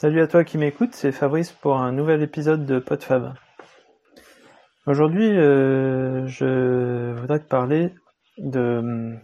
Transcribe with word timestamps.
Salut 0.00 0.20
à 0.20 0.28
toi 0.28 0.44
qui 0.44 0.58
m'écoute, 0.58 0.94
c'est 0.94 1.10
Fabrice 1.10 1.50
pour 1.50 1.76
un 1.78 1.90
nouvel 1.90 2.22
épisode 2.22 2.64
de 2.64 2.78
PodFab. 2.78 3.34
Aujourd'hui, 4.86 5.36
euh, 5.36 6.24
je 6.28 7.18
voudrais 7.18 7.40
te 7.40 7.48
parler 7.48 7.92
de, 8.36 9.16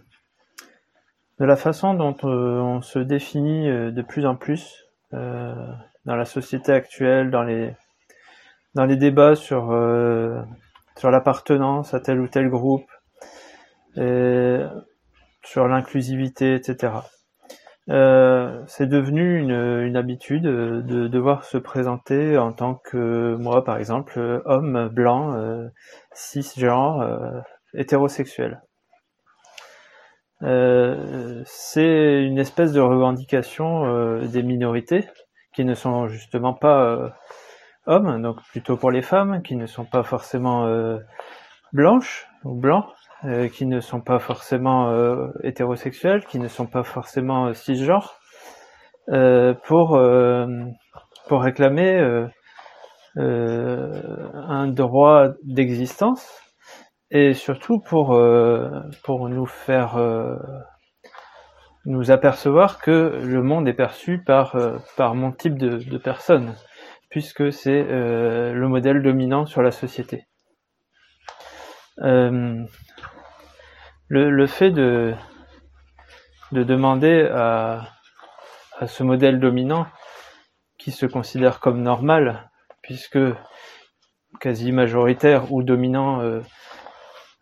de 1.38 1.44
la 1.44 1.54
façon 1.54 1.94
dont 1.94 2.16
euh, 2.24 2.58
on 2.58 2.82
se 2.82 2.98
définit 2.98 3.70
euh, 3.70 3.92
de 3.92 4.02
plus 4.02 4.26
en 4.26 4.34
plus 4.34 4.84
dans 5.12 6.16
la 6.16 6.24
société 6.24 6.72
actuelle, 6.72 7.30
dans 7.30 7.44
les, 7.44 7.72
dans 8.74 8.84
les 8.84 8.96
débats 8.96 9.36
sur, 9.36 9.66
sur 10.96 11.10
l'appartenance 11.12 11.94
à 11.94 12.00
tel 12.00 12.18
ou 12.18 12.26
tel 12.26 12.50
groupe, 12.50 12.90
et 13.96 14.58
sur 15.44 15.68
l'inclusivité, 15.68 16.56
etc. 16.56 16.94
Euh, 17.90 18.62
c'est 18.66 18.86
devenu 18.86 19.38
une, 19.38 19.50
une 19.50 19.96
habitude 19.96 20.46
euh, 20.46 20.80
de 20.80 21.06
devoir 21.06 21.44
se 21.44 21.58
présenter 21.58 22.38
en 22.38 22.52
tant 22.52 22.76
que 22.76 23.36
moi, 23.38 23.62
par 23.62 23.76
exemple, 23.76 24.42
homme 24.46 24.88
blanc, 24.88 25.34
euh, 25.34 25.68
cisgenre, 26.12 27.44
hétérosexuel. 27.74 28.62
C'est 31.46 32.22
une 32.22 32.38
espèce 32.38 32.72
de 32.72 32.80
revendication 32.80 34.18
des 34.20 34.42
minorités 34.42 35.08
qui 35.54 35.64
ne 35.64 35.74
sont 35.74 36.08
justement 36.08 36.52
pas 36.52 37.14
hommes, 37.86 38.20
donc 38.20 38.42
plutôt 38.50 38.76
pour 38.76 38.90
les 38.90 39.00
femmes, 39.00 39.42
qui 39.42 39.56
ne 39.56 39.66
sont 39.66 39.86
pas 39.86 40.02
forcément 40.02 40.66
blanches 41.74 42.26
ou 42.44 42.54
blancs, 42.54 42.86
euh, 43.24 43.48
qui 43.48 43.66
ne 43.66 43.80
sont 43.80 44.00
pas 44.00 44.20
forcément 44.20 44.90
euh, 44.90 45.28
hétérosexuels, 45.42 46.24
qui 46.24 46.38
ne 46.38 46.48
sont 46.48 46.66
pas 46.66 46.84
forcément 46.84 47.48
euh, 47.48 47.52
cisgenres, 47.52 48.18
pour 49.64 50.00
pour 51.28 51.42
réclamer 51.42 52.26
un 53.16 54.66
droit 54.68 55.26
d'existence 55.42 56.40
et 57.10 57.34
surtout 57.34 57.80
pour 57.80 58.18
pour 59.02 59.28
nous 59.28 59.44
faire 59.44 59.98
nous 61.84 62.10
apercevoir 62.10 62.78
que 62.78 63.20
le 63.22 63.42
monde 63.42 63.68
est 63.68 63.74
perçu 63.74 64.24
par 64.24 64.56
par 64.96 65.14
mon 65.14 65.32
type 65.32 65.58
de, 65.58 65.76
de 65.76 65.98
personne 65.98 66.54
puisque 67.10 67.52
c'est 67.52 67.82
le 67.82 68.68
modèle 68.68 69.02
dominant 69.02 69.44
sur 69.44 69.60
la 69.60 69.70
société. 69.70 70.24
Euh, 72.02 72.64
le, 74.08 74.30
le 74.30 74.46
fait 74.46 74.70
de, 74.70 75.14
de 76.52 76.62
demander 76.62 77.28
à, 77.32 77.88
ce 78.86 79.02
modèle 79.02 79.38
dominant 79.38 79.86
qui 80.78 80.90
se 80.90 81.06
considère 81.06 81.60
comme 81.60 81.80
normal, 81.80 82.50
puisque 82.82 83.18
quasi 84.40 84.72
majoritaire 84.72 85.52
ou 85.52 85.62
dominant 85.62 86.20
euh, 86.20 86.40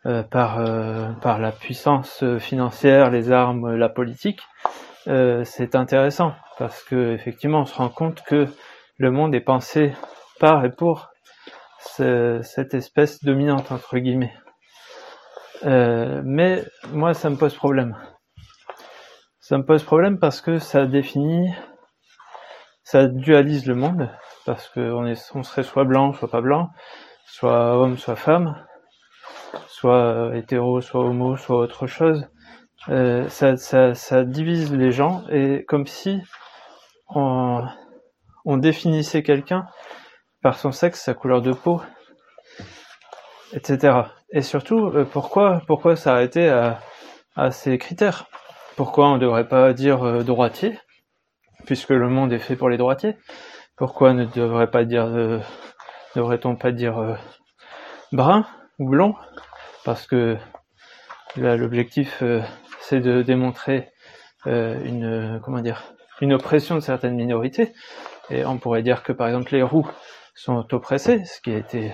euh, 0.05 0.23
par, 0.23 1.39
la 1.39 1.53
puissance 1.53 2.23
financière, 2.39 3.11
les 3.11 3.33
armes, 3.33 3.75
la 3.75 3.89
politique, 3.89 4.43
c'est 5.07 5.75
intéressant 5.75 6.35
parce 6.59 6.85
que 6.85 7.13
effectivement 7.13 7.63
on 7.63 7.67
se 7.67 7.75
rend 7.75 7.89
compte 7.89 8.23
que 8.23 8.47
le 8.99 9.11
monde 9.11 9.35
est 9.35 9.41
pensé 9.41 9.95
par 10.39 10.65
et 10.65 10.71
pour 10.71 11.09
ce, 11.81 12.41
cette 12.43 12.75
espèce 12.75 13.25
dominante 13.25 13.73
entre 13.73 13.99
guillemets. 13.99 14.33
Euh, 15.65 16.23
mais 16.25 16.65
moi, 16.91 17.15
ça 17.15 17.31
me 17.31 17.37
pose 17.37 17.55
problème. 17.55 17.97
Ça 19.41 19.59
me 19.59 19.65
pose 19.65 19.83
problème 19.83 20.19
parce 20.19 20.41
que 20.41 20.59
ça 20.59 20.87
définit, 20.87 21.53
ça 22.83 23.07
dualise 23.07 23.67
le 23.67 23.75
monde, 23.75 24.11
parce 24.47 24.69
qu'on 24.69 25.15
on 25.35 25.43
serait 25.43 25.63
soit 25.63 25.85
blanc, 25.85 26.13
soit 26.13 26.31
pas 26.31 26.41
blanc, 26.41 26.71
soit 27.27 27.77
homme, 27.77 27.97
soit 27.97 28.17
femme, 28.17 28.57
soit 29.67 30.33
hétéro, 30.35 30.81
soit 30.81 31.01
homo, 31.01 31.37
soit 31.37 31.57
autre 31.57 31.87
chose. 31.87 32.27
Euh, 32.89 33.29
ça, 33.29 33.57
ça, 33.57 33.95
ça, 33.95 34.25
divise 34.25 34.73
les 34.75 34.91
gens 34.91 35.23
et 35.31 35.65
comme 35.69 35.87
si 35.87 36.21
on, 37.09 37.65
on 38.45 38.57
définissait 38.57 39.23
quelqu'un 39.23 39.67
par 40.43 40.59
son 40.59 40.73
sexe, 40.73 41.03
sa 41.03 41.15
couleur 41.15 41.43
de 41.43 41.53
peau, 41.53 41.81
etc. 43.53 44.03
Et 44.35 44.41
surtout, 44.41 44.87
euh, 44.87 45.05
pourquoi, 45.05 45.61
pourquoi 45.67 45.95
s'arrêter 45.95 46.49
à, 46.49 46.81
à 47.37 47.51
ces 47.51 47.77
critères? 47.77 48.27
Pourquoi 48.77 49.09
on 49.09 49.15
ne 49.15 49.19
devrait 49.19 49.47
pas 49.47 49.75
dire 49.75 50.03
euh, 50.03 50.23
droitier, 50.23 50.79
puisque 51.67 51.91
le 51.91 52.09
monde 52.09 52.33
est 52.33 52.39
fait 52.39 52.57
pour 52.57 52.71
les 52.71 52.79
droitiers. 52.79 53.17
Pourquoi 53.77 54.15
ne 54.15 54.25
devrait 54.25 54.71
pas 54.71 54.85
dire, 54.85 55.05
euh, 55.05 55.39
devrait-on 56.17 56.57
pas 56.57 56.73
dire 56.73 57.19
brun 58.11 58.47
ou 58.79 58.89
blond 58.89 59.15
Parce 59.85 60.07
que 60.07 60.39
l'objectif, 61.37 62.23
c'est 62.81 63.01
de 63.01 63.23
démontrer 63.23 63.91
une, 64.47 65.41
comment 65.43 65.61
dire, 65.61 65.83
une 66.21 66.33
oppression 66.33 66.75
de 66.75 66.81
certaines 66.81 67.17
minorités. 67.17 67.73
Et 68.31 68.45
on 68.45 68.59
pourrait 68.59 68.83
dire 68.83 69.03
que 69.03 69.13
par 69.13 69.27
exemple 69.27 69.53
les 69.53 69.63
roux 69.63 69.89
sont 70.35 70.67
oppressés, 70.73 71.25
ce 71.25 71.41
qui 71.41 71.53
a 71.53 71.59
été 71.59 71.93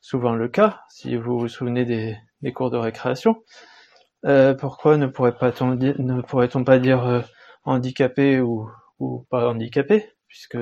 souvent 0.00 0.34
le 0.34 0.48
cas, 0.48 0.80
si 0.88 1.16
vous 1.16 1.38
vous 1.38 1.48
souvenez 1.48 1.84
des, 1.84 2.52
cours 2.52 2.70
de 2.70 2.76
récréation. 2.76 3.42
Euh, 4.24 4.54
pourquoi 4.54 4.96
ne 4.96 5.06
pourrait-on 5.06 6.64
pas 6.64 6.78
dire 6.78 7.06
euh, 7.06 7.20
handicapé 7.64 8.40
ou, 8.40 8.70
pas 9.30 9.48
handicapé, 9.48 10.10
puisque 10.26 10.58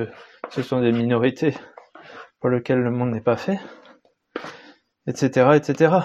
ce 0.51 0.63
sont 0.63 0.81
des 0.81 0.93
minorités 0.93 1.55
pour 2.41 2.51
lesquelles 2.51 2.81
le 2.81 2.91
monde 2.91 3.13
n'est 3.13 3.23
pas 3.23 3.37
fait, 3.37 3.59
etc., 5.07 5.53
etc. 5.55 5.97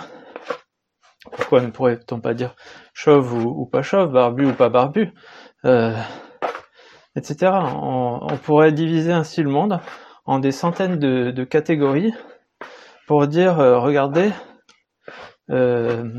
Pourquoi 1.31 1.61
ne 1.61 1.71
pourrait-on 1.71 2.21
pas 2.21 2.33
dire 2.33 2.55
chauve 2.93 3.33
ou, 3.33 3.65
pas 3.65 3.81
chauve, 3.81 4.11
barbu 4.11 4.45
ou 4.45 4.53
pas 4.53 4.69
barbu, 4.69 5.11
euh, 5.65 5.93
etc. 7.17 7.51
On, 7.51 8.37
pourrait 8.43 8.71
diviser 8.71 9.11
ainsi 9.11 9.43
le 9.43 9.49
monde 9.49 9.79
en 10.25 10.39
des 10.39 10.51
centaines 10.51 10.99
de 10.99 11.43
catégories 11.43 12.13
dire, 13.19 13.59
euh, 13.59 13.79
regardez, 13.79 14.31
euh, 15.49 16.09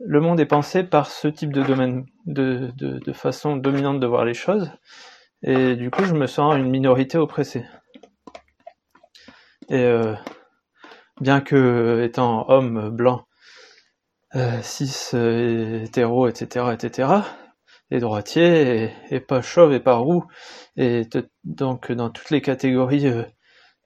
le 0.00 0.20
monde 0.20 0.40
est 0.40 0.46
pensé 0.46 0.82
par 0.82 1.08
ce 1.08 1.28
type 1.28 1.52
de 1.52 1.62
domaine, 1.62 2.06
de, 2.26 3.12
façon 3.12 3.56
dominante 3.56 4.00
de 4.00 4.06
voir 4.06 4.24
les 4.24 4.34
choses, 4.34 4.70
et 5.42 5.76
du 5.76 5.90
coup 5.90 6.04
je 6.04 6.14
me 6.14 6.26
sens 6.26 6.56
une 6.56 6.70
minorité 6.70 7.18
oppressée. 7.18 7.64
Et 9.68 9.84
euh, 9.84 10.14
bien 11.20 11.40
que 11.40 12.02
étant 12.02 12.48
homme 12.48 12.90
blanc, 12.90 13.26
cis, 14.62 15.10
hétéro, 15.14 16.28
etc., 16.28 16.66
etc., 16.72 17.08
et 17.90 18.00
droitier, 18.00 18.90
et, 19.10 19.20
pas 19.20 19.42
chauve 19.42 19.72
et 19.72 19.80
pas 19.80 19.96
roux, 19.96 20.24
et 20.76 21.02
donc 21.44 21.90
dans 21.92 22.10
toutes 22.10 22.30
les 22.30 22.42
catégories 22.42 23.06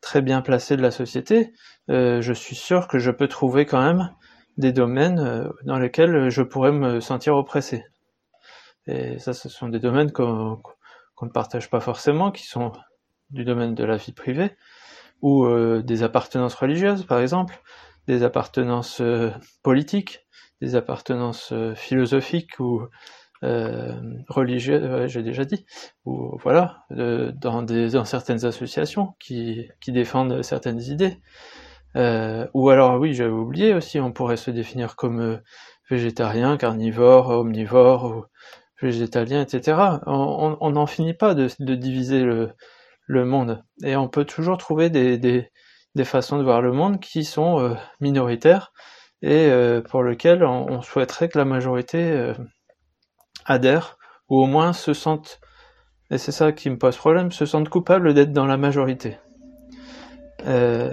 très 0.02 0.20
bien 0.20 0.42
placé 0.42 0.76
de 0.76 0.82
la 0.82 0.90
société, 0.90 1.54
euh, 1.88 2.20
je 2.20 2.34
suis 2.34 2.56
sûr 2.56 2.88
que 2.88 2.98
je 2.98 3.10
peux 3.10 3.28
trouver 3.28 3.64
quand 3.64 3.80
même 3.80 4.10
des 4.58 4.72
domaines 4.72 5.18
euh, 5.20 5.48
dans 5.64 5.78
lesquels 5.78 6.28
je 6.28 6.42
pourrais 6.42 6.72
me 6.72 7.00
sentir 7.00 7.36
oppressé. 7.36 7.84
Et 8.86 9.18
ça, 9.18 9.32
ce 9.32 9.48
sont 9.48 9.68
des 9.68 9.78
domaines 9.78 10.12
qu'on 10.12 10.60
qu 11.16 11.24
ne 11.24 11.30
partage 11.30 11.70
pas 11.70 11.80
forcément, 11.80 12.32
qui 12.32 12.44
sont 12.46 12.72
du 13.30 13.44
domaine 13.44 13.74
de 13.74 13.84
la 13.84 13.96
vie 13.96 14.12
privée, 14.12 14.56
ou 15.22 15.44
euh, 15.46 15.82
des 15.82 16.02
appartenances 16.02 16.56
religieuses, 16.56 17.06
par 17.06 17.20
exemple, 17.20 17.62
des 18.08 18.24
appartenances 18.24 19.00
politiques, 19.62 20.26
des 20.60 20.74
appartenances 20.74 21.54
philosophiques 21.76 22.58
ou 22.58 22.88
euh, 23.42 23.92
religieux, 24.28 25.06
j'ai 25.08 25.22
déjà 25.22 25.44
dit, 25.44 25.64
ou 26.04 26.38
voilà, 26.42 26.84
euh, 26.92 27.32
dans, 27.32 27.62
des, 27.62 27.90
certaines 28.04 28.44
associations 28.44 29.14
qui, 29.18 29.68
défendent 29.88 30.42
certaines 30.42 30.80
idées. 30.80 31.18
Euh, 31.96 32.46
ou 32.54 32.70
alors, 32.70 32.98
oui, 33.00 33.14
j'avais 33.14 33.30
oublié 33.30 33.74
aussi, 33.74 34.00
on 34.00 34.12
pourrait 34.12 34.36
se 34.36 34.50
définir 34.50 34.96
comme 34.96 35.20
euh, 35.20 35.36
végétarien, 35.90 36.56
carnivore, 36.56 37.28
omnivore, 37.30 38.28
végétalien, 38.80 39.42
etc. 39.42 39.78
On 40.06 40.70
n'en 40.70 40.86
finit 40.86 41.14
pas 41.14 41.34
de, 41.34 41.48
diviser 41.74 42.22
le, 42.24 43.24
monde. 43.24 43.62
Et 43.84 43.96
on 43.96 44.08
peut 44.08 44.24
toujours 44.24 44.58
trouver 44.58 44.90
des, 44.90 45.50
façons 46.04 46.38
de 46.38 46.44
voir 46.44 46.62
le 46.62 46.72
monde 46.72 47.00
qui 47.00 47.24
sont 47.24 47.60
euh, 47.60 47.74
minoritaires 48.00 48.72
et 49.20 49.46
euh, 49.50 49.82
pour 49.82 50.02
lesquelles 50.02 50.44
on, 50.44 50.66
on, 50.68 50.82
souhaiterait 50.82 51.28
que 51.28 51.38
la 51.38 51.44
majorité 51.44 52.32
adhèrent, 53.44 53.98
ou 54.28 54.40
au 54.40 54.46
moins 54.46 54.72
se 54.72 54.94
sentent, 54.94 55.40
et 56.10 56.18
c'est 56.18 56.32
ça 56.32 56.52
qui 56.52 56.70
me 56.70 56.78
pose 56.78 56.96
problème, 56.96 57.32
se 57.32 57.46
sentent 57.46 57.68
coupables 57.68 58.14
d'être 58.14 58.32
dans 58.32 58.46
la 58.46 58.56
majorité. 58.56 59.18
Euh, 60.46 60.92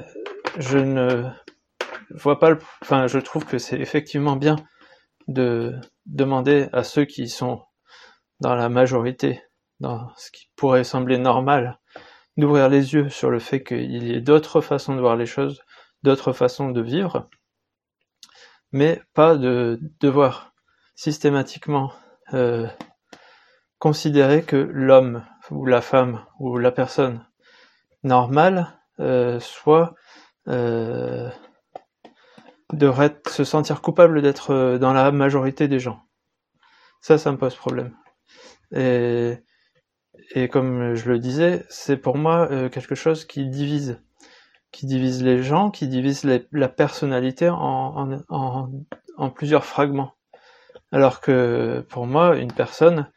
je 0.58 0.78
ne 0.78 1.26
vois 2.12 2.40
pas 2.40 2.52
le, 2.52 2.60
enfin, 2.82 3.08
je 3.08 3.20
trouve 3.20 3.46
que 3.46 3.58
c'est 3.58 3.80
effectivement 3.80 4.36
bien 4.36 4.56
de 5.28 5.76
demander 6.06 6.70
à 6.74 6.84
ceux 6.84 7.06
qui 7.06 7.28
sont 7.28 7.62
dans 8.40 8.56
la 8.56 8.70
majorité 8.70 9.42
dans 9.80 10.10
ce 10.18 10.32
qui 10.32 10.50
pourrait 10.56 10.84
sembler 10.84 11.18
normal, 11.18 11.80
d'ouvrir 12.38 12.70
les 12.70 12.94
yeux 12.94 13.10
sur 13.10 13.30
le 13.30 13.40
fait 13.40 13.64
qu'il 13.64 14.04
y 14.04 14.14
ait 14.14 14.22
d'autres 14.22 14.62
façons 14.62 14.96
de 14.96 15.02
voir 15.02 15.16
les 15.16 15.26
choses, 15.26 15.62
d'autres 16.04 16.34
façons 16.34 16.70
de 16.70 16.82
vivre, 16.82 17.30
mais 18.72 19.02
pas 19.14 19.36
de 19.36 19.80
devoir 20.00 20.54
systématiquement 20.96 21.92
euh, 22.34 22.68
considérer 23.80 24.44
que 24.44 24.58
l'homme 24.58 25.24
ou 25.52 25.66
la 25.66 25.82
femme 25.82 26.26
ou 26.40 26.58
la 26.58 26.72
personne 26.72 27.26
normale 28.04 28.68
euh, 29.00 29.40
soit 29.40 29.96
euh, 30.48 31.30
devrait 32.74 33.20
se 33.28 33.44
sentir 33.44 33.82
coupable 33.82 34.22
d'être 34.22 34.78
dans 34.78 34.94
la 34.94 35.12
majorité 35.12 35.68
des 35.68 35.80
gens. 35.80 36.02
Ça, 37.02 37.18
ça 37.18 37.32
me 37.32 37.38
pose 37.38 37.56
problème. 37.56 37.96
Et, 38.72 39.38
comme 40.52 40.94
je 40.96 41.10
le 41.10 41.18
disais, 41.18 41.66
c'est 41.70 41.98
pour 41.98 42.18
moi 42.18 42.48
quelque 42.70 42.94
chose 42.94 43.26
qui 43.26 43.48
divise, 43.48 44.02
qui 44.72 44.86
divise 44.86 45.24
les 45.24 45.42
gens, 45.42 45.72
qui 45.72 45.88
divise 45.88 46.24
la 46.52 46.70
personnalité 46.70 47.50
en, 47.50 48.20
plusieurs 49.34 49.66
fragments. 49.66 50.19
Alors 50.92 51.22
que 51.22 51.86
pour 51.90 52.08
moi, 52.08 52.38
une 52.38 52.52
personne, 52.52 53.12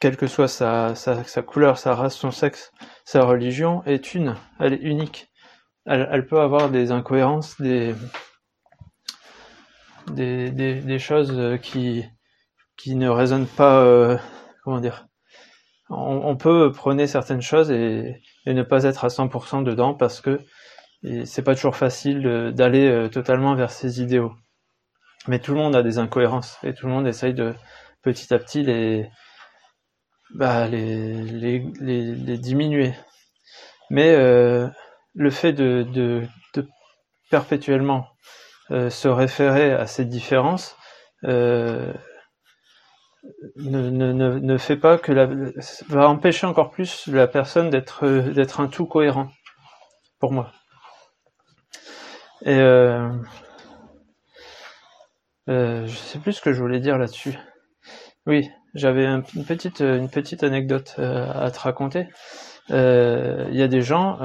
quelle 0.00 0.16
que 0.16 0.26
soit 0.26 0.48
sa, 0.48 0.94
sa, 0.94 1.24
sa, 1.24 1.42
couleur, 1.42 1.78
sa 1.78 1.94
race, 1.94 2.16
son 2.16 2.30
sexe, 2.30 2.72
sa 3.04 3.24
religion, 3.24 3.82
est 3.84 4.14
une, 4.14 4.36
elle 4.58 4.74
est 4.74 4.82
unique. 4.82 5.30
Elle, 5.86 6.26
peut 6.26 6.40
avoir 6.40 6.70
des 6.70 6.92
incohérences, 6.92 7.60
des, 7.60 7.94
des, 10.08 10.50
des, 10.50 10.98
choses 10.98 11.58
qui, 11.62 12.04
qui 12.76 12.94
ne 12.94 13.08
résonnent 13.08 13.46
pas, 13.46 13.80
euh, 13.80 14.16
comment 14.62 14.80
dire, 14.80 15.08
on, 15.88 16.36
peut 16.36 16.70
prôner 16.70 17.06
certaines 17.06 17.42
choses 17.42 17.70
et, 17.70 18.22
et, 18.46 18.54
ne 18.54 18.62
pas 18.62 18.84
être 18.84 19.04
à 19.04 19.08
100% 19.08 19.64
dedans 19.64 19.94
parce 19.94 20.20
que 20.20 20.38
c'est 21.24 21.42
pas 21.42 21.54
toujours 21.54 21.76
facile 21.76 22.52
d'aller 22.54 22.86
euh, 22.86 23.08
totalement 23.08 23.54
vers 23.54 23.70
ces 23.70 24.02
idéaux. 24.02 24.32
Mais 25.28 25.38
tout 25.38 25.52
le 25.52 25.58
monde 25.58 25.76
a 25.76 25.82
des 25.82 25.98
incohérences 25.98 26.58
et 26.62 26.74
tout 26.74 26.86
le 26.86 26.92
monde 26.92 27.06
essaye 27.06 27.34
de 27.34 27.54
petit 28.02 28.32
à 28.32 28.38
petit 28.38 28.62
les, 28.62 29.08
bah, 30.34 30.68
diminuer. 30.68 32.94
Mais 33.90 34.14
euh, 34.14 34.68
le 35.14 35.30
fait 35.30 35.52
de, 35.52 36.22
perpétuellement 37.30 38.08
euh, 38.70 38.90
se 38.90 39.08
référer 39.08 39.72
à 39.72 39.86
ces 39.86 40.04
différences 40.04 40.76
euh, 41.24 41.92
ne, 43.56 44.58
fait 44.58 44.76
pas 44.76 44.98
que 44.98 45.12
va 45.88 46.08
empêcher 46.08 46.46
encore 46.46 46.70
plus 46.70 47.06
la 47.06 47.28
personne 47.28 47.70
d'être 47.70 48.08
d'être 48.08 48.60
un 48.60 48.68
tout 48.68 48.86
cohérent 48.86 49.30
pour 50.18 50.32
moi. 50.32 50.52
Et 52.46 52.58
euh, 55.48 55.52
euh, 55.52 55.86
je 55.86 55.96
sais 55.96 56.18
plus 56.18 56.32
ce 56.32 56.40
que 56.40 56.52
je 56.52 56.60
voulais 56.60 56.80
dire 56.80 56.98
là-dessus. 56.98 57.38
Oui, 58.26 58.50
j'avais 58.74 59.06
une 59.06 59.44
petite 59.46 59.80
une 59.80 60.10
petite 60.10 60.44
anecdote 60.44 60.94
euh, 60.98 61.26
à 61.32 61.50
te 61.50 61.58
raconter. 61.58 62.08
Euh, 62.70 63.46
il 63.50 63.56
y 63.56 63.62
a 63.62 63.68
des 63.68 63.82
gens 63.82 64.18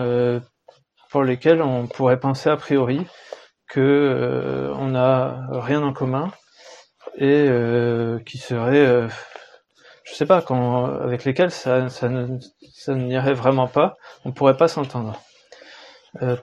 pour 1.09 1.23
lesquels 1.23 1.61
on 1.61 1.87
pourrait 1.87 2.19
penser 2.19 2.49
a 2.49 2.57
priori 2.57 3.05
que 3.69 3.79
euh, 3.79 4.73
on 4.75 4.89
n'a 4.89 5.47
rien 5.49 5.81
en 5.83 5.93
commun 5.93 6.31
et 7.17 7.45
euh, 7.47 8.19
qui 8.25 8.37
seraient, 8.37 8.85
euh, 8.85 9.07
je 10.03 10.13
sais 10.13 10.25
pas, 10.25 10.43
avec 11.01 11.23
lesquels 11.23 11.51
ça, 11.51 11.89
ça 11.89 12.09
ne 12.09 12.37
ça 12.73 12.93
n'irait 12.95 13.33
vraiment 13.33 13.67
pas, 13.67 13.95
on 14.25 14.31
pourrait 14.31 14.57
pas 14.57 14.67
s'entendre 14.67 15.19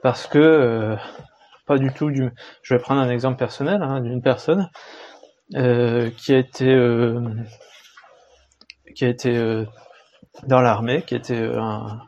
parce 0.01 0.27
que 0.27 0.97
pas 1.65 1.77
du 1.77 1.91
tout 1.93 2.11
du. 2.11 2.29
Je 2.61 2.73
vais 2.73 2.79
prendre 2.79 3.01
un 3.01 3.09
exemple 3.09 3.37
personnel 3.37 3.81
hein, 3.81 4.01
d'une 4.01 4.21
personne 4.21 4.69
qui 5.51 6.33
a 6.33 6.37
été 6.37 6.75
qui 8.95 9.05
a 9.05 9.09
été 9.09 9.65
dans 10.47 10.61
l'armée, 10.61 11.03
qui 11.03 11.15
était 11.15 11.43
un, 11.43 11.99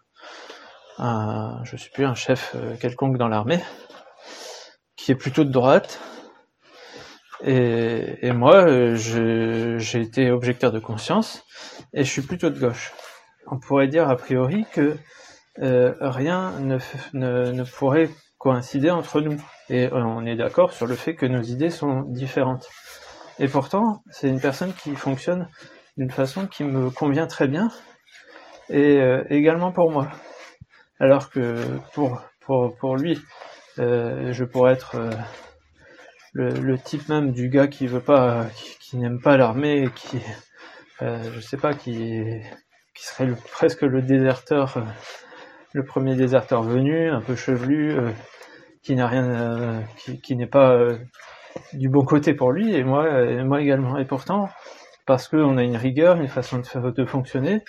un, 0.97 1.63
je 1.63 1.77
sais 1.77 1.89
plus, 1.93 2.05
un 2.05 2.15
chef 2.15 2.55
quelconque 2.79 3.17
dans 3.17 3.27
l'armée, 3.27 3.61
qui 4.95 5.11
est 5.11 5.15
plutôt 5.15 5.43
de 5.43 5.51
droite. 5.51 5.99
Et, 7.43 8.25
et 8.25 8.31
moi, 8.31 8.95
j'ai 8.95 10.01
été 10.01 10.31
objecteur 10.31 10.71
de 10.71 10.79
conscience 10.79 11.43
et 11.93 12.03
je 12.03 12.09
suis 12.09 12.21
plutôt 12.21 12.49
de 12.49 12.59
gauche. 12.59 12.93
On 13.47 13.59
pourrait 13.59 13.87
dire 13.87 14.09
a 14.09 14.15
priori 14.15 14.65
que 14.71 14.97
euh, 15.61 15.93
rien 16.01 16.59
ne, 16.59 16.77
ne, 17.13 17.63
pourrait 17.63 18.09
coïncider 18.45 18.91
entre 18.91 19.21
nous. 19.21 19.41
Et 19.71 19.89
on 19.91 20.23
est 20.23 20.35
d'accord 20.35 20.71
sur 20.71 20.85
le 20.85 20.93
fait 20.93 21.15
que 21.15 21.25
nos 21.25 21.41
idées 21.41 21.71
sont 21.71 22.03
différentes. 22.03 22.67
Et 23.39 23.47
pourtant, 23.47 24.03
c'est 24.11 24.29
une 24.29 24.39
personne 24.39 24.71
qui 24.71 24.95
fonctionne 24.95 25.49
d'une 25.97 26.11
façon 26.11 26.45
qui 26.45 26.63
me 26.63 26.91
convient 26.91 27.25
très 27.25 27.47
bien, 27.47 27.69
et 28.69 29.01
euh, 29.01 29.23
également 29.31 29.71
pour 29.71 29.91
moi. 29.91 30.09
Alors 30.99 31.31
que 31.31 31.55
pour, 31.93 32.21
pour, 32.41 32.75
pour 32.77 32.97
lui, 32.97 33.19
euh, 33.79 34.31
je 34.31 34.43
pourrais 34.45 34.73
être 34.73 34.95
euh, 34.95 35.09
le, 36.33 36.77
type 36.77 37.09
même 37.09 37.31
du 37.31 37.49
gars 37.49 37.67
qui 37.67 37.87
veut 37.87 38.03
pas, 38.03 38.45
qui, 38.79 38.97
n'aime 38.97 39.19
pas 39.21 39.37
l'armée, 39.37 39.89
qui, 39.95 40.19
euh, 41.01 41.23
je 41.33 41.39
sais 41.39 41.57
pas, 41.57 41.73
qui, 41.73 42.21
qui 42.93 43.05
serait 43.05 43.25
le, 43.25 43.35
presque 43.51 43.81
le 43.81 44.01
déserteur, 44.01 44.77
euh, 44.77 44.81
le 45.75 45.83
premier 45.83 46.15
déserteur 46.15 46.63
venu, 46.63 47.09
un 47.09 47.19
peu 47.19 47.35
chevelu, 47.35 47.91
euh, 47.91 48.11
qui 48.81 48.95
n'a 48.95 49.07
rien, 49.07 49.83
qui, 49.97 50.21
qui 50.21 50.35
n'est 50.35 50.47
pas 50.47 50.77
du 51.73 51.89
bon 51.89 52.05
côté 52.05 52.33
pour 52.33 52.51
lui 52.51 52.75
et 52.75 52.83
moi, 52.83 53.59
également. 53.59 53.97
Et 53.97 54.05
pourtant, 54.05 54.47
parce 55.05 55.27
qu'on 55.27 55.57
a 55.57 55.63
une 55.63 55.75
rigueur, 55.75 56.17
une 56.17 56.27
façon 56.27 56.59
de, 56.59 56.91
de 56.91 57.05
fonctionner, 57.05 57.63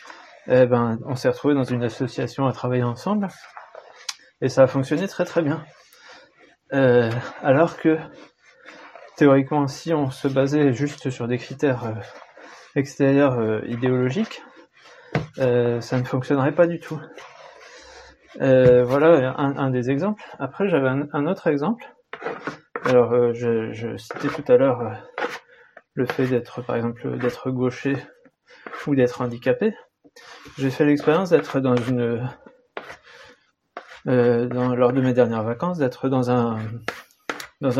eh 0.46 0.66
ben, 0.66 0.98
on 1.06 1.16
s'est 1.16 1.28
retrouvé 1.28 1.54
dans 1.54 1.64
une 1.64 1.82
association 1.82 2.46
à 2.46 2.52
travailler 2.52 2.84
ensemble 2.84 3.28
et 4.40 4.48
ça 4.48 4.62
a 4.62 4.66
fonctionné 4.66 5.08
très 5.08 5.24
très 5.24 5.42
bien. 5.42 5.64
Euh, 6.72 7.10
alors 7.42 7.76
que 7.76 7.98
théoriquement, 9.16 9.66
si 9.66 9.94
on 9.94 10.10
se 10.10 10.28
basait 10.28 10.72
juste 10.72 11.10
sur 11.10 11.26
des 11.26 11.38
critères 11.38 11.84
euh, 11.84 11.94
extérieurs 12.76 13.38
euh, 13.38 13.62
idéologiques, 13.66 14.42
euh, 15.38 15.80
ça 15.80 15.98
ne 15.98 16.04
fonctionnerait 16.04 16.54
pas 16.54 16.66
du 16.66 16.78
tout. 16.78 17.00
Euh, 18.40 18.84
voilà 18.84 19.34
un, 19.38 19.70
des 19.70 19.90
exemples. 19.90 20.22
Après, 20.38 20.68
j'avais 20.68 20.88
un, 20.88 21.26
autre 21.26 21.46
exemple. 21.46 21.84
Alors, 22.84 23.12
euh, 23.12 23.32
je, 23.32 23.96
citais 23.96 24.28
tout 24.28 24.44
à 24.52 24.56
l'heure 24.56 24.92
le 25.94 26.06
fait 26.06 26.26
d'être, 26.26 26.62
par 26.62 26.76
exemple, 26.76 27.18
d'être 27.18 27.50
gaucher 27.50 27.96
ou 28.86 28.94
d'être 28.94 29.22
handicapé. 29.22 29.74
J'ai 30.58 30.70
fait 30.70 30.84
l'expérience 30.84 31.30
d'être 31.30 31.60
dans 31.60 31.76
une 31.76 32.28
euh, 34.08 34.46
dans, 34.46 34.76
lors 34.76 34.92
de 34.92 35.00
mes 35.00 35.12
dernières 35.12 35.42
vacances, 35.42 35.78
d'être 35.78 36.08
dans 36.08 36.30
un 36.30 36.58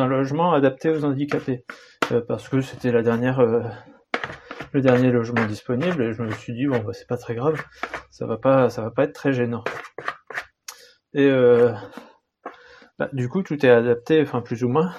logement 0.07 0.53
adapté 0.55 0.89
aux 0.91 1.05
handicapés, 1.05 1.65
euh, 2.11 2.21
parce 2.21 2.49
que 2.49 2.61
c'était 2.61 2.91
la 2.91 3.03
dernière 3.03 3.39
euh, 3.39 3.63
le 4.73 4.81
dernier 4.81 5.13
logement 5.13 5.47
disponible, 5.47 6.03
et 6.03 6.13
je 6.13 6.23
me 6.23 6.33
suis 6.33 6.53
dit 6.53 6.67
bon 6.67 6.81
bah 6.81 6.93
c'est 6.93 7.07
pas 7.07 7.17
très 7.17 7.37
grave, 7.37 7.63
ça 8.11 8.27
va 8.27 8.69
ça 8.71 8.83
va 8.83 8.91
pas 8.91 9.05
être 9.05 9.13
très 9.13 9.33
gênant. 9.33 9.63
Et 11.15 11.27
euh, 11.27 11.73
bah, 12.99 13.09
du 13.13 13.29
coup 13.29 13.43
tout 13.43 13.65
est 13.65 13.71
adapté, 13.71 14.23
enfin 14.23 14.41
plus 14.41 14.65
ou 14.65 14.69
moins, 14.69 14.93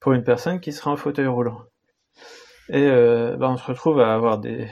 pour 0.00 0.12
une 0.12 0.24
personne 0.24 0.60
qui 0.60 0.72
sera 0.72 0.90
en 0.90 0.96
fauteuil 0.96 1.26
roulant. 1.26 1.62
Et 2.68 2.86
euh, 2.86 3.36
bah, 3.36 3.48
on 3.50 3.56
se 3.56 3.64
retrouve 3.66 4.00
à 4.00 4.14
avoir 4.14 4.38
des 4.38 4.68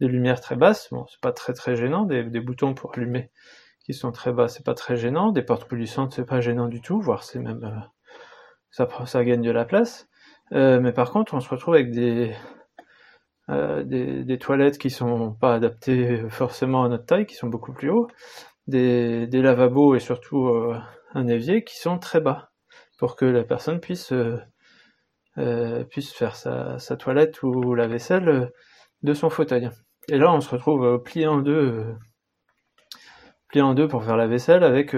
des 0.00 0.08
lumières 0.08 0.40
très 0.40 0.56
basses, 0.56 0.88
bon 0.90 1.06
c'est 1.08 1.20
pas 1.20 1.32
très 1.32 1.54
très 1.54 1.74
gênant, 1.76 2.04
des, 2.04 2.22
boutons 2.40 2.74
pour 2.74 2.92
allumer 2.94 3.30
qui 3.84 3.94
sont 3.94 4.12
très 4.12 4.32
bas, 4.32 4.48
c'est 4.48 4.64
pas 4.64 4.74
très 4.74 4.96
gênant. 4.96 5.30
Des 5.30 5.42
portes 5.42 5.68
coulissantes, 5.68 6.12
c'est 6.12 6.26
pas 6.26 6.40
gênant 6.40 6.66
du 6.68 6.80
tout, 6.80 7.00
voire 7.00 7.22
c'est 7.22 7.38
même 7.38 7.64
euh, 7.64 7.80
ça, 8.70 8.88
ça 9.06 9.24
gagne 9.24 9.42
de 9.42 9.50
la 9.50 9.64
place. 9.64 10.08
Euh, 10.52 10.80
mais 10.80 10.92
par 10.92 11.12
contre, 11.12 11.34
on 11.34 11.40
se 11.40 11.48
retrouve 11.48 11.74
avec 11.74 11.92
des, 11.92 12.34
des, 13.48 14.24
des 14.24 14.38
toilettes 14.38 14.78
qui 14.78 14.90
sont 14.90 15.34
pas 15.34 15.54
adaptées 15.54 16.28
forcément 16.28 16.84
à 16.84 16.88
notre 16.88 17.06
taille, 17.06 17.26
qui 17.26 17.36
sont 17.36 17.48
beaucoup 17.48 17.72
plus 17.72 17.90
hauts, 17.90 18.08
des, 18.66 19.42
lavabos 19.42 19.94
et 19.94 20.00
surtout 20.00 20.48
euh, 20.48 20.78
un 21.14 21.26
évier 21.28 21.64
qui 21.64 21.78
sont 21.78 21.98
très 21.98 22.20
bas 22.20 22.50
pour 22.98 23.16
que 23.16 23.24
la 23.24 23.44
personne 23.44 23.80
puisse 23.80 24.12
euh, 24.12 24.38
euh, 25.38 25.84
puisse 25.84 26.12
faire 26.12 26.34
sa, 26.34 26.78
sa, 26.78 26.96
toilette 26.96 27.42
ou 27.42 27.74
la 27.74 27.86
vaisselle 27.86 28.50
de 29.02 29.14
son 29.14 29.28
fauteuil. 29.28 29.68
Et 30.08 30.18
là, 30.18 30.32
on 30.32 30.40
se 30.40 30.48
retrouve 30.48 31.02
plié 31.02 31.26
en 31.26 31.38
deux 31.38 31.94
en 33.54 33.74
deux 33.74 33.88
pour 33.88 34.04
faire 34.04 34.16
la 34.18 34.26
vaisselle 34.26 34.64
avec 34.64 34.94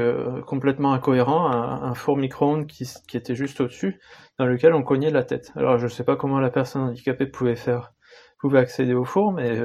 complètement 0.46 0.92
incohérent 0.92 1.48
un, 1.48 1.94
four 1.94 2.16
micro-ondes 2.16 2.66
qui, 2.66 2.88
qui, 3.06 3.16
était 3.16 3.36
juste 3.36 3.60
au-dessus 3.60 4.00
dans 4.38 4.46
lequel 4.46 4.74
on 4.74 4.82
cognait 4.82 5.10
la 5.10 5.22
tête. 5.22 5.52
Alors 5.54 5.78
je 5.78 5.86
sais 5.86 6.02
pas 6.02 6.16
comment 6.16 6.40
la 6.40 6.50
personne 6.50 6.82
handicapée 6.82 7.26
pouvait 7.26 7.54
faire, 7.54 7.92
pouvait 8.40 8.58
accéder 8.58 8.94
au 8.94 9.04
four, 9.04 9.32
mais 9.32 9.60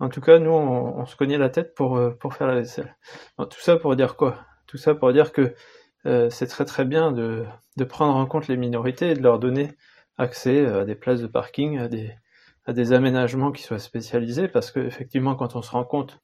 En 0.00 0.08
tout 0.08 0.20
cas, 0.20 0.38
nous, 0.38 0.50
on, 0.50 1.06
se 1.06 1.16
cognait 1.16 1.38
la 1.38 1.50
tête 1.50 1.74
pour, 1.74 2.00
pour 2.18 2.34
faire 2.34 2.48
la 2.48 2.56
vaisselle. 2.56 2.96
tout 3.38 3.60
ça 3.60 3.76
pour 3.76 3.94
dire 3.96 4.16
quoi? 4.16 4.38
Tout 4.66 4.76
ça 4.76 4.94
pour 4.94 5.12
dire 5.12 5.32
que 5.32 5.54
c'est 6.30 6.48
très 6.48 6.64
très 6.64 6.84
bien 6.84 7.12
de, 7.12 7.44
de 7.76 7.84
prendre 7.84 8.16
en 8.16 8.26
compte 8.26 8.48
les 8.48 8.56
minorités 8.56 9.10
et 9.10 9.14
de 9.14 9.22
leur 9.22 9.38
donner 9.38 9.70
accès 10.18 10.66
à 10.66 10.84
des 10.84 10.94
places 10.94 11.20
de 11.20 11.26
parking, 11.26 11.78
à 11.78 11.88
des, 11.88 12.12
à 12.66 12.72
des 12.72 12.92
aménagements 12.92 13.52
qui 13.52 13.62
soient 13.62 13.78
spécialisés, 13.78 14.48
parce 14.48 14.70
que 14.70 14.80
effectivement, 14.80 15.34
quand 15.34 15.56
on 15.56 15.62
se 15.62 15.70
rend 15.70 15.84
compte 15.84 16.20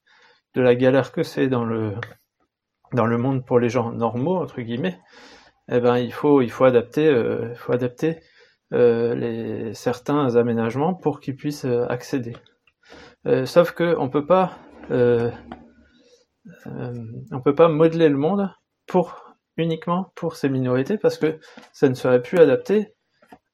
de 0.55 0.61
la 0.61 0.75
galère 0.75 1.11
que 1.11 1.23
c'est 1.23 1.47
dans 1.47 1.65
le 1.65 1.93
dans 2.93 3.05
le 3.05 3.17
monde 3.17 3.45
pour 3.45 3.59
les 3.59 3.69
gens 3.69 3.91
normaux 3.91 4.37
entre 4.37 4.61
guillemets, 4.61 4.99
eh 5.69 5.79
ben 5.79 5.97
il 5.97 6.11
faut 6.11 6.41
il 6.41 6.51
faut 6.51 6.65
adapter 6.65 7.07
euh, 7.07 7.55
faut 7.55 7.73
adapter 7.73 8.19
euh, 8.73 9.15
les 9.15 9.73
certains 9.73 10.35
aménagements 10.35 10.93
pour 10.93 11.19
qu'ils 11.19 11.35
puissent 11.35 11.65
euh, 13.27 13.45
sauf 13.45 13.71
que 13.71 13.95
on 13.97 14.09
peut 14.09 14.25
pas 14.25 14.57
on 17.31 17.39
peut 17.41 17.55
pas 17.55 17.69
modeler 17.69 18.09
le 18.09 18.17
monde 18.17 18.49
uniquement 19.57 20.11
pour 20.15 20.35
ces 20.35 20.49
minorités 20.49 20.97
parce 20.97 21.17
que 21.17 21.39
ça 21.71 21.87
ne 21.87 21.93
serait 21.93 22.21
plus 22.21 22.39
adapté 22.39 22.93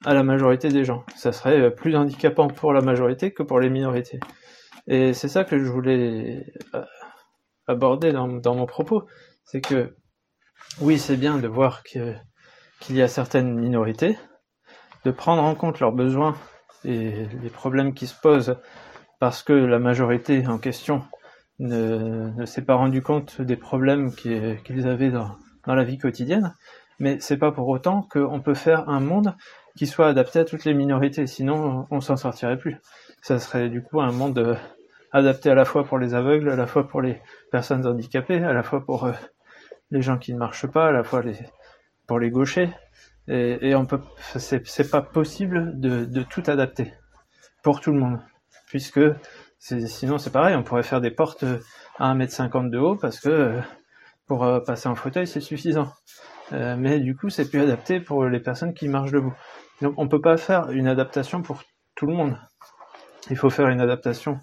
à 0.06 0.14
la 0.14 0.24
majorité 0.24 0.70
des 0.70 0.84
gens. 0.84 1.04
Ça 1.16 1.32
serait 1.32 1.74
plus 1.74 1.96
handicapant 1.96 2.48
pour 2.48 2.74
la 2.74 2.82
majorité 2.82 3.34
que 3.34 3.44
pour 3.44 3.60
les 3.60 3.70
minorités. 3.70 4.20
Et 4.88 5.14
c'est 5.14 5.28
ça 5.28 5.44
que 5.44 5.60
je 5.60 5.70
voulais 5.70 6.46
aborder 7.68 8.12
dans 8.14 8.56
mon 8.56 8.66
propos. 8.66 9.06
C'est 9.44 9.62
que 9.62 9.96
oui, 10.82 11.00
c'est 11.00 11.18
bien 11.18 11.38
de 11.38 11.48
voir 11.48 11.84
qu'il 11.84 12.16
y 12.90 13.02
a 13.02 13.08
certaines 13.08 13.54
minorités, 13.60 14.18
de 15.06 15.12
prendre 15.12 15.44
en 15.44 15.56
compte 15.56 15.80
leurs 15.80 15.92
besoins 15.92 16.36
et 16.86 17.26
les 17.42 17.50
problèmes 17.50 17.94
qui 17.94 18.08
se 18.08 18.20
posent 18.20 18.58
parce 19.20 19.44
que 19.44 19.54
la 19.54 19.80
majorité 19.80 20.46
en 20.48 20.58
question 20.58 21.04
ne, 21.60 22.46
s'est 22.46 22.64
pas 22.64 22.76
rendu 22.76 23.02
compte 23.02 23.42
des 23.42 23.56
problèmes 23.56 24.14
qu'ils 24.14 24.88
avaient 24.88 25.10
dans, 25.10 25.36
la 25.66 25.84
vie 25.84 25.98
quotidienne, 25.98 26.54
mais 27.00 27.20
c'est 27.20 27.38
pas 27.38 27.52
pour 27.52 27.68
autant 27.68 28.04
qu'on 28.04 28.40
peut 28.40 28.54
faire 28.54 28.88
un 28.90 29.00
monde 29.00 29.36
qui 29.76 29.86
soit 29.86 30.08
adapté 30.08 30.40
à 30.40 30.46
toutes 30.46 30.66
les 30.66 30.74
minorités, 30.74 31.28
sinon 31.28 31.88
on 31.92 32.02
s'en 32.02 32.16
sortirait 32.16 32.58
plus. 32.58 32.78
Ça 33.22 33.40
serait 33.40 33.70
du 33.70 33.84
coup 33.84 34.00
un 34.00 34.12
monde 34.12 34.38
euh, 34.40 34.56
adapté 35.12 35.50
à 35.50 35.56
la 35.56 35.66
fois 35.66 35.84
pour 35.84 35.98
les 36.00 36.14
aveugles, 36.14 36.50
à 36.50 36.56
la 36.56 36.68
fois 36.68 36.88
pour 36.88 37.02
les 37.02 37.22
personnes 37.52 37.86
handicapées, 37.86 38.44
à 38.44 38.54
la 38.54 38.64
fois 38.64 38.86
pour 38.86 39.06
euh, 39.06 39.12
les 39.92 40.02
gens 40.02 40.18
qui 40.18 40.34
ne 40.34 40.40
marchent 40.40 40.68
pas, 40.68 40.88
à 40.88 40.92
la 40.92 41.04
fois 41.04 41.22
pour 42.08 42.20
les 42.20 42.30
gauchers. 42.30 42.70
Et, 43.28 43.70
et 43.70 43.76
on 43.76 43.86
peut, 43.86 44.00
c'est 44.38 44.90
pas 44.90 45.02
possible 45.02 45.80
de, 45.80 46.24
tout 46.24 46.44
adapter 46.48 46.94
pour 47.62 47.82
tout 47.82 47.92
le 47.92 48.00
monde, 48.00 48.20
puisque 48.78 49.00
sinon 49.60 50.20
c'est 50.20 50.30
pareil, 50.30 50.56
on 50.56 50.62
pourrait 50.62 50.84
faire 50.84 51.02
des 51.02 51.10
portes 51.10 51.44
à 51.98 52.14
1m50 52.14 52.70
de 52.70 52.78
haut 52.78 52.96
parce 52.96 53.20
que 53.20 53.60
pour 54.28 54.44
euh, 54.44 54.60
passer 54.60 54.88
en 54.88 54.94
fauteuil 54.94 55.26
c'est 55.26 55.42
suffisant. 55.42 55.92
Euh, 56.54 56.76
mais 56.78 57.00
du 57.00 57.16
coup 57.16 57.30
c'est 57.30 57.50
plus 57.50 57.62
adapté 57.62 58.00
pour 58.00 58.26
les 58.26 58.40
personnes 58.40 58.76
qui 58.76 58.88
marchent 58.88 59.12
debout. 59.12 59.34
Donc 59.82 59.96
on 59.98 60.08
peut 60.08 60.22
pas 60.22 60.38
faire 60.38 60.70
une 60.70 60.88
adaptation 60.88 61.42
pour 61.42 61.64
tout 61.96 62.06
le 62.06 62.14
monde. 62.14 62.38
Il 63.32 63.36
faut 63.36 63.50
faire 63.50 63.70
une 63.70 63.82
adaptation 63.82 64.40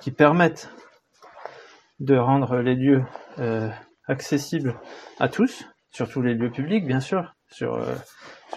qui 0.00 0.10
permette 0.10 0.68
de 2.00 2.16
rendre 2.16 2.56
les 2.56 2.74
lieux 2.74 3.04
euh, 3.38 3.68
accessibles 4.08 4.74
à 5.20 5.28
tous, 5.28 5.66
surtout 5.92 6.20
les 6.20 6.34
lieux 6.34 6.50
publics 6.50 6.84
bien 6.84 7.00
sûr, 7.00 7.32
sur, 7.48 7.76
euh, 7.76 7.94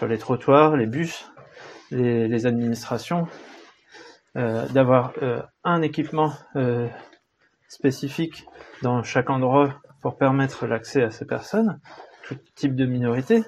les 0.06 0.18
trottoirs, 0.18 0.76
les 0.76 0.86
bus, 0.86 1.30
les, 1.92 2.46
administrations, 2.46 3.28
euh, 3.28 3.51
d'avoir 4.34 5.12
euh, 5.22 5.42
un 5.64 5.82
équipement 5.82 6.32
euh, 6.56 6.88
spécifique 7.68 8.46
dans 8.82 9.02
chaque 9.02 9.30
endroit 9.30 9.80
pour 10.00 10.16
permettre 10.16 10.66
l'accès 10.66 11.02
à 11.02 11.10
ces 11.10 11.26
personnes, 11.26 11.80
tout 12.24 12.36
type 12.54 12.74
de 12.74 12.86
minorité, 12.86 13.44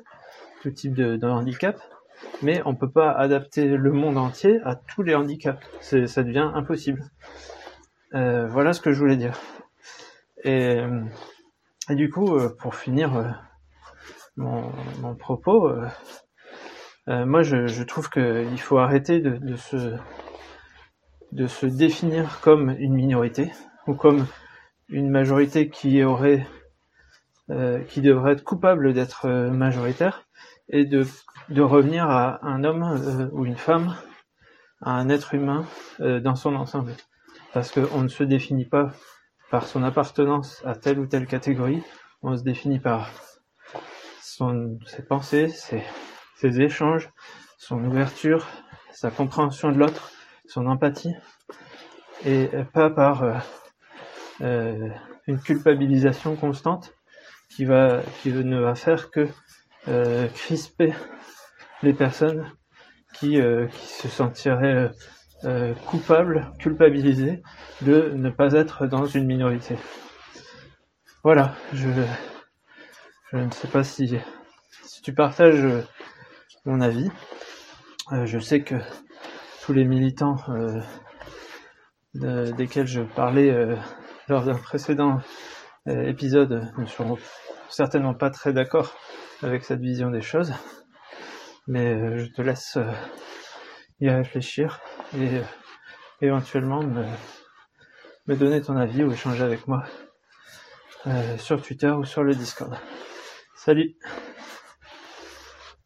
tout 0.63 0.71
type 0.71 0.95
de, 0.95 1.27
handicap, 1.27 1.79
mais 2.43 2.63
on 2.65 2.75
peut 2.75 2.91
pas 2.91 3.11
adapter 3.11 3.67
le 3.67 3.93
monde 3.93 4.19
entier 4.19 4.61
à 4.65 4.77
tous 4.77 5.03
les 5.03 5.15
handicaps, 5.15 5.59
ça 5.81 6.23
devient 6.23 6.51
impossible. 6.55 7.03
Euh, 8.15 8.47
voilà 8.47 8.73
ce 8.73 8.81
que 8.81 8.93
je 8.93 8.99
voulais 8.99 9.17
dire. 9.17 9.39
Et, 10.45 10.83
du 11.91 12.11
coup, 12.11 12.37
euh, 12.37 12.55
pour 12.59 12.75
finir 12.75 13.17
euh, 13.17 13.25
mon, 14.37 15.15
propos, 15.17 15.69
euh, 17.09 17.27
moi 17.27 17.43
je, 17.43 17.83
trouve 17.83 18.09
qu'il 18.09 18.61
faut 18.61 18.79
arrêter 18.79 19.21
de, 19.21 19.57
se, 19.57 19.97
de 21.35 21.49
se 21.49 21.67
définir 21.67 22.41
comme 22.41 22.71
une 22.79 22.95
minorité 22.95 23.51
ou 23.87 23.95
comme 23.95 24.27
une 24.89 25.11
majorité 25.11 25.69
qui 25.69 26.03
aurait 26.03 26.47
qui 27.89 28.01
devrait 28.01 28.33
être 28.33 28.45
coupable 28.45 28.95
d'être 28.95 29.29
majoritaire 29.51 30.25
et 30.71 30.87
de, 30.87 31.05
de 31.51 31.61
revenir 31.61 32.09
à 32.09 32.43
un 32.43 32.65
homme 32.65 33.31
ou 33.33 33.45
une 33.45 33.59
femme, 33.59 33.95
à 34.81 34.93
un 34.93 35.11
être 35.11 35.35
humain 35.35 35.67
dans 35.99 36.37
son 36.37 36.55
ensemble. 36.55 36.93
Parce 37.53 37.71
qu'on 37.71 38.01
ne 38.01 38.09
se 38.09 38.25
définit 38.25 38.65
pas 38.65 38.95
par 39.51 39.67
son 39.67 39.83
appartenance 39.83 40.63
à 40.65 40.75
telle 40.75 40.99
ou 40.99 41.07
telle 41.07 41.27
catégorie, 41.27 41.83
on 42.23 42.35
se 42.35 42.43
définit 42.43 42.81
par 42.81 43.11
son, 44.23 44.79
ses 44.87 45.05
pensées, 45.05 45.49
ses 45.49 46.61
échanges, 46.63 47.11
son 47.59 47.85
ouverture, 47.85 48.47
sa 48.91 49.11
compréhension 49.11 49.71
de 49.71 49.79
l'autre, 49.79 50.14
son 50.49 50.67
empathie, 50.67 51.15
et 52.25 52.49
pas 52.73 52.91
par 52.91 53.23
euh, 53.23 53.35
euh, 54.41 54.89
une 55.27 55.41
culpabilisation 55.41 56.37
constante 56.37 56.95
qui 57.49 57.65
va 57.65 58.03
qui 58.23 58.33
ne 58.33 58.59
va 58.59 58.75
faire 58.75 59.11
que 59.11 59.29
euh, 59.89 60.29
crisper 60.29 60.93
les 61.83 61.93
personnes 61.93 62.51
qui, 63.15 63.39
qui 63.71 63.87
se 63.87 64.09
sentiraient 64.09 64.91
euh, 65.45 65.75
coupable, 65.87 66.51
culpabilisé 66.59 67.43
de 67.83 68.13
ne 68.15 68.31
pas 68.31 68.55
être 68.55 68.87
dans 68.87 69.07
une 69.07 69.27
minorité. 69.27 69.77
Voilà, 71.23 71.55
je, 71.73 71.89
je 73.31 73.37
ne 73.37 73.51
sais 73.51 73.69
pas 73.69 73.85
si, 73.85 74.17
si 74.85 75.03
tu 75.03 75.13
partages 75.13 75.67
mon 76.65 76.81
avis. 76.81 77.11
Je 78.25 78.39
sais 78.39 78.63
que 78.63 78.77
tous 79.65 79.73
les 79.73 79.85
militants 79.85 80.37
euh, 80.49 80.81
de, 82.15 82.53
desquels 82.53 82.87
je 82.87 83.03
parlais 83.03 83.51
euh, 83.51 83.77
lors 84.29 84.45
d'un 84.45 84.55
précédent 84.59 85.21
épisode 85.87 86.73
ne 86.79 86.87
seront 86.87 87.19
certainement 87.69 88.15
pas 88.15 88.31
très 88.31 88.55
d'accord 88.55 88.95
avec 89.43 89.65
cette 89.65 89.81
vision 89.81 90.11
des 90.11 90.23
choses, 90.23 90.55
mais 91.67 92.19
je 92.19 92.25
te 92.33 92.41
laisse 92.41 92.79
y 94.01 94.11
réfléchir 94.11 94.81
et 95.15 95.39
euh, 95.39 95.43
éventuellement 96.21 96.83
me, 96.83 97.05
me 98.27 98.37
donner 98.37 98.61
ton 98.61 98.77
avis 98.77 99.03
ou 99.03 99.13
échanger 99.13 99.43
avec 99.43 99.67
moi 99.69 99.85
euh, 101.07 101.39
sur 101.39 101.63
Twitter 101.63 101.91
ou 101.91 102.05
sur 102.05 102.23
le 102.23 102.35
Discord. 102.35 102.77
Salut 103.57 103.97